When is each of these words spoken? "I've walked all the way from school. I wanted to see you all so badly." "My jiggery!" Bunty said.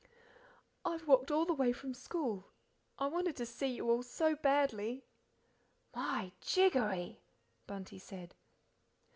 "I've 0.83 1.05
walked 1.07 1.29
all 1.29 1.45
the 1.45 1.53
way 1.53 1.71
from 1.71 1.93
school. 1.93 2.47
I 2.97 3.05
wanted 3.05 3.35
to 3.35 3.45
see 3.45 3.67
you 3.67 3.87
all 3.91 4.01
so 4.01 4.35
badly." 4.35 5.05
"My 5.93 6.31
jiggery!" 6.41 7.21
Bunty 7.67 7.99
said. 7.99 8.33